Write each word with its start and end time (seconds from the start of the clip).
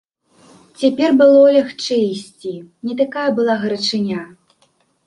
Цяпер 0.83 1.09
было 1.21 1.43
лягчэй 1.57 2.01
ісці, 2.15 2.55
не 2.89 2.93
такая 3.05 3.29
была 3.43 3.53
гарачыня. 3.67 4.21